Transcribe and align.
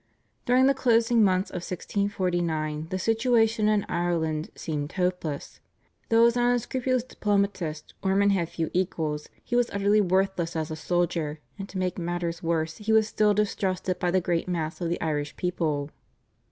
During 0.47 0.65
the 0.65 0.73
closing 0.73 1.23
months 1.23 1.51
of 1.51 1.57
1649 1.57 2.87
the 2.89 2.97
situation 2.97 3.67
in 3.67 3.85
Ireland 3.87 4.49
seemed 4.55 4.93
hopeless. 4.93 5.59
Though 6.09 6.25
as 6.25 6.35
an 6.35 6.41
unscrupulous 6.41 7.03
diplomatist 7.03 7.93
Ormond 8.01 8.31
had 8.31 8.49
few 8.49 8.71
equals, 8.73 9.29
he 9.43 9.55
was 9.55 9.69
utterly 9.69 10.01
worthless 10.01 10.55
as 10.55 10.71
a 10.71 10.75
soldier, 10.75 11.39
and 11.59 11.69
to 11.69 11.77
make 11.77 11.99
matters 11.99 12.41
worse 12.41 12.77
he 12.77 12.91
was 12.91 13.07
still 13.07 13.35
distrusted 13.35 13.99
by 13.99 14.09
the 14.09 14.19
great 14.21 14.47
mass 14.47 14.81
of 14.81 14.89
the 14.89 14.99
Irish 15.01 15.35
people. 15.37 15.91